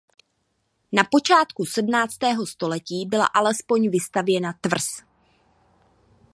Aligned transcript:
Na 0.91 1.03
počátku 1.11 1.65
sedmnáctého 1.65 2.45
století 2.47 3.05
byla 3.09 3.25
aspoň 3.25 3.89
vystavěna 3.89 4.53
tvrz. 4.61 4.85